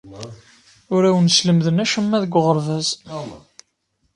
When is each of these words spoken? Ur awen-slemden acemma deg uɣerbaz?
Ur 0.93 1.01
awen-slemden 1.09 1.81
acemma 1.83 2.17
deg 2.23 2.31
uɣerbaz? 2.39 2.87